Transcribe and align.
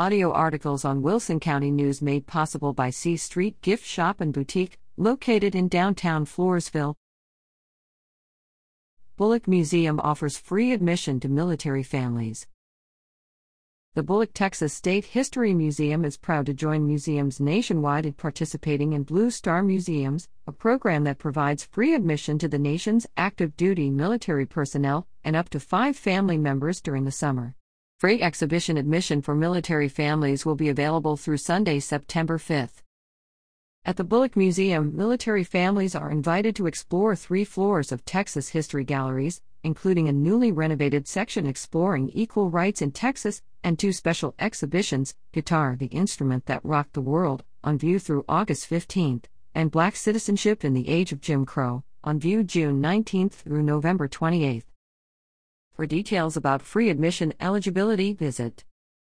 Audio 0.00 0.32
articles 0.32 0.82
on 0.86 1.02
Wilson 1.02 1.38
County 1.38 1.70
News 1.70 2.00
made 2.00 2.26
possible 2.26 2.72
by 2.72 2.88
C 2.88 3.18
Street 3.18 3.60
Gift 3.60 3.84
Shop 3.84 4.22
and 4.22 4.32
Boutique, 4.32 4.78
located 4.96 5.54
in 5.54 5.68
downtown 5.68 6.24
Floresville. 6.24 6.94
Bullock 9.18 9.46
Museum 9.46 10.00
offers 10.00 10.38
free 10.38 10.72
admission 10.72 11.20
to 11.20 11.28
military 11.28 11.82
families. 11.82 12.46
The 13.92 14.02
Bullock, 14.02 14.30
Texas 14.32 14.72
State 14.72 15.04
History 15.04 15.52
Museum 15.52 16.06
is 16.06 16.16
proud 16.16 16.46
to 16.46 16.54
join 16.54 16.86
museums 16.86 17.38
nationwide 17.38 18.06
in 18.06 18.14
participating 18.14 18.94
in 18.94 19.02
Blue 19.02 19.30
Star 19.30 19.62
Museums, 19.62 20.28
a 20.46 20.52
program 20.52 21.04
that 21.04 21.18
provides 21.18 21.66
free 21.66 21.94
admission 21.94 22.38
to 22.38 22.48
the 22.48 22.58
nation's 22.58 23.06
active 23.18 23.54
duty 23.54 23.90
military 23.90 24.46
personnel 24.46 25.06
and 25.22 25.36
up 25.36 25.50
to 25.50 25.60
five 25.60 25.94
family 25.94 26.38
members 26.38 26.80
during 26.80 27.04
the 27.04 27.12
summer. 27.12 27.54
Free 28.00 28.22
exhibition 28.22 28.78
admission 28.78 29.20
for 29.20 29.34
military 29.34 29.86
families 29.86 30.46
will 30.46 30.54
be 30.54 30.70
available 30.70 31.18
through 31.18 31.36
Sunday, 31.36 31.80
September 31.80 32.38
5th. 32.38 32.80
At 33.84 33.98
the 33.98 34.04
Bullock 34.04 34.38
Museum, 34.38 34.96
military 34.96 35.44
families 35.44 35.94
are 35.94 36.10
invited 36.10 36.56
to 36.56 36.66
explore 36.66 37.14
three 37.14 37.44
floors 37.44 37.92
of 37.92 38.06
Texas 38.06 38.48
history 38.48 38.84
galleries, 38.84 39.42
including 39.62 40.08
a 40.08 40.14
newly 40.14 40.50
renovated 40.50 41.06
section 41.06 41.44
exploring 41.44 42.08
equal 42.14 42.48
rights 42.48 42.80
in 42.80 42.92
Texas 42.92 43.42
and 43.62 43.78
two 43.78 43.92
special 43.92 44.34
exhibitions 44.38 45.14
Guitar, 45.32 45.76
the 45.78 45.88
Instrument 45.88 46.46
That 46.46 46.64
Rocked 46.64 46.94
the 46.94 47.02
World, 47.02 47.44
on 47.62 47.76
view 47.76 47.98
through 47.98 48.24
August 48.26 48.70
15th, 48.70 49.24
and 49.54 49.70
Black 49.70 49.94
Citizenship 49.94 50.64
in 50.64 50.72
the 50.72 50.88
Age 50.88 51.12
of 51.12 51.20
Jim 51.20 51.44
Crow, 51.44 51.84
on 52.02 52.18
view 52.18 52.44
June 52.44 52.80
19th 52.80 53.32
through 53.32 53.62
November 53.62 54.08
28th. 54.08 54.69
For 55.80 55.86
details 55.86 56.36
about 56.36 56.60
free 56.60 56.90
admission 56.90 57.32
eligibility, 57.40 58.12
visit 58.12 58.64